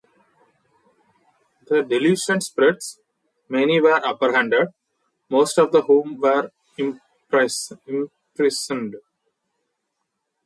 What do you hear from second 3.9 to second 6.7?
apprehended, most of whom were